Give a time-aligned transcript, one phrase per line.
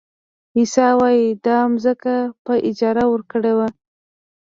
[0.57, 2.15] عیسی وایي دا ځمکه
[2.45, 3.67] په اجاره ورکړې وه.